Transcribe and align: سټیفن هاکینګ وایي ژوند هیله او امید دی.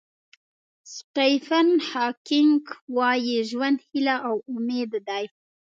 سټیفن 0.95 1.67
هاکینګ 1.89 2.63
وایي 2.95 3.37
ژوند 3.49 3.77
هیله 3.87 4.15
او 4.27 4.35
امید 4.53 4.91
دی. 5.07 5.23